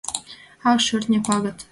[0.69, 1.57] Ах, шӧртньӧ пагыт!